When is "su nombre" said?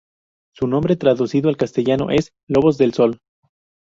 0.55-0.95